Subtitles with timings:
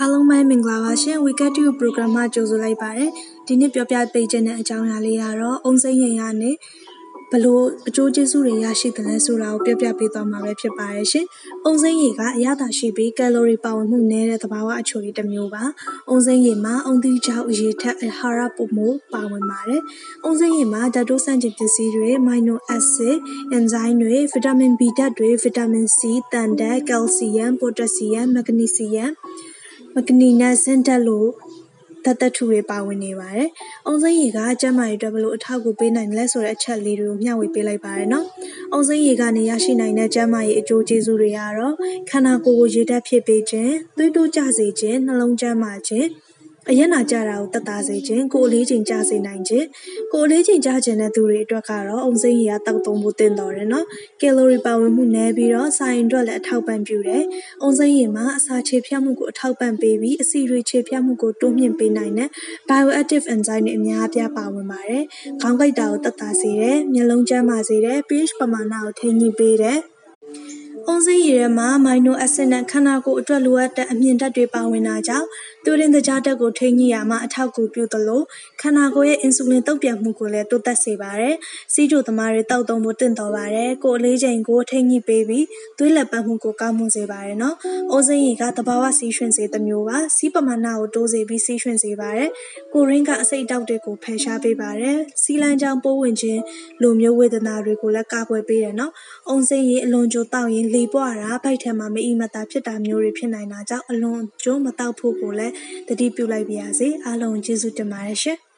[0.00, 3.10] အားလုံးပဲမင်္ဂလာပါရှင် We Get You Program မှာကြိုဆိုလိုက်ပါတယ်
[3.46, 6.56] ဒီနေ့ပြောပြပေးခြင်းတဲ့အကြောင်းအရာလေးကတော့အုံစိမ့်ရင်ရနဲ့
[7.32, 11.26] ဘလို့အကျိုးကျေးဇူးတွေရရှိတယ်လဲဆိုတာကိုပြောပြပေးသွားမှာပဲဖြစ်ပါတယ်ရှင်။
[11.64, 15.64] အုံစိမ့်ရည်ကအရသာရှိပြီးကယ်လိုရီပါဝင်မှုနည်းတဲ့သဘာဝအချိုရည်တစ်မျိုးပါ။
[16.08, 19.82] အုံစိမ့်ရည်မှာအုံသီးကြောင့်ရေထက်အာဟာရပိုမိုပါဝင်ပါတယ်။
[20.24, 23.14] အုံစိမ့်ရည်မှာဓာတ်တိုးဆန့်ကျင်ပစ္စည်းတွေ၊မိုင်နိုအက်ဆစ်၊
[23.52, 25.98] အင်ဇိုင်းတွေ၊ဗီတာမင် B ဓာတ်တွေ၊ဗီတာမင် C
[26.32, 27.26] ၊သံဓာတ်၊ကယ်လ်ဆီ
[28.96, 28.98] ယ
[29.94, 31.26] မ်၊ပိုတက်ဆီယမ်၊မက်ဂနီဆီယမ်မဂနီနဲ့ဇင်းဓာတ်လို
[32.04, 33.48] ဓာတ်သတ္တုတွေ ပါဝင်နေပါတယ်။
[33.86, 38.26] အုံစိမ်းရည်က ကျန်းမာရေးအတွက်ဘယ်လိုအထောက်အကူပေးနိုင်လဲဆိုတဲ့အချက်လေးတွေကိုမျှဝေပေးလိုက်ပါတယ်နော်။
[38.72, 41.74] အုံစိမ်းရည်ကနေရရှိနိုင်တဲ့ကျန်းမာရေးအကျိုးကျေးဇူးတွေကတော့
[42.10, 46.06] ခန္ဓာကိုယ်ကိုရေဓာတ်ဖြစ်ပေးခြင်း၊သွေးတိုးကျစေခြင်း၊နှလုံးကျန်းမာခြင်း၊
[46.70, 49.66] အရက်နာကျတာကိုသက်သာစေခြင်းကိုယ်အလေးချိန်ကျစေနိုင်ခြင်း
[50.12, 53.86] ကိုယ်အလေးချိန်ကျခြင်းတဲ့သူတွေအတွက်ကတော့အုံစိမ်းရည်ကတောက်သုံးဖို့တင်တော်တယ်နော်
[54.20, 57.24] ကယ်လိုရီပါဝင်မှုနည်းပြီးတော့စာရင်အတွက်လည်းအထောက်ပံ့ပြုတယ်
[57.62, 62.30] အုံစိမ်းရည်မှာအစာခြေဖြတ်မှုကိုအထောက်ပံ့ပေးပြီးအဆီတွေခြေဖြတ်မှုကိုတိုးမြှင့်ပေးနိုင်တဲ့
[62.68, 65.04] bioactive enzyme တွေအများအပြားပါဝင်ပါတယ်
[65.42, 69.80] ခေါင်းကိုက်တာကိုသက်သာစေတယ်မျက်လုံးကျန်းမာစေတယ် pH ပမာဏကိုထိန်းညှိပေးတယ်။
[70.88, 75.26] အုန်းစိမ်းရည်ထဲမှာမိုင်နိုအက်ဆစ်နဲ့ခန္ဓာကိုယ်အတွက်လိုအပ်တဲ့အမြင့်ဓာတ်တွေပါဝင်တာကြောင့်
[75.64, 78.22] သွေးတွင်းသကြားဓာတ်ကိုထိန်းညှိရာမှာအထောက်အကူပြုသလို
[78.60, 81.34] ခန္ဓာကိုယ်ရဲ့အင်ဆူလင်တုံ့ပြန်မှုကိုလည်းတိုးတက်စေပါတယ်။
[81.72, 85.46] ဆီးချိုသမားတွေသောက်သုံးဖို့သင့်တော်ပါတယ်။ကိုယ်အလေးချိန်ကိုထိန်းညှိပေးပြီး
[85.78, 87.56] သွေးလည်ပတ်မှုကိုကောင်းမွန်စေပါတယ်နော်။
[87.90, 92.30] အုန်းစိမ်းရည်ကသဘာဝဆီးရွှင်စေသမျိုးပါ။ဆီးပမာဏကိုတိုးစေပြီးဆီးရွှင်စေပါတယ်။
[92.72, 96.40] ကိုယ်ရင်းကအဆိပ်အတောက်တွေကိုဖယ်ရှားပေးပါတယ်။ဆီးလန်းကြောင်းပိုးဝင်ခြင်း
[96.82, 98.92] လိုမျိုးဝေဒနာတွေကိုလည်းကာကွယ်ပေးတယ်နော်။
[99.28, 105.54] အုန်းစိမ်းရည်အလွန်ကြိုတောက်ရင်လေပွားတာဗိုက်ထဲမှာမအီမသာဖြစ်တာမျိုးတွေဖြစ်နိုင်တာကြောင့်အလွန်ကြိုမတောက်ဖို့ကိုလည်း
[105.88, 108.38] သတိပြုလိုက်ပါရစေအားလုံးကျေးဇူးတင်ပါတယ်ရှင်။